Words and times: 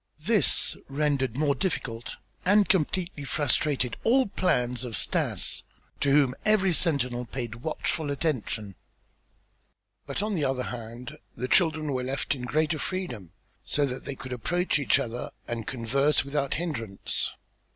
This 0.23 0.75
rendered 0.89 1.37
more 1.37 1.53
difficult 1.53 2.15
and 2.43 2.67
completely 2.67 3.23
frustrated 3.23 3.97
all 4.03 4.25
plans 4.25 4.83
of 4.83 4.97
Stas 4.97 5.61
to 5.99 6.09
whom 6.11 6.33
every 6.43 6.73
sentinel 6.73 7.25
paid 7.25 7.53
watchful 7.61 8.09
attention. 8.09 8.73
But 10.07 10.23
on 10.23 10.33
the 10.33 10.43
other 10.43 10.63
hand 10.63 11.19
the 11.35 11.47
children 11.47 11.91
were 11.93 12.03
left 12.03 12.33
in 12.33 12.45
greater 12.45 12.79
freedom 12.79 13.33
so 13.63 13.85
that 13.85 14.05
they 14.05 14.15
could 14.15 14.33
approach 14.33 14.79
each 14.79 14.97
other 14.97 15.29
and 15.47 15.67
converse 15.67 16.25
without 16.25 16.55
hindrance. 16.55 17.29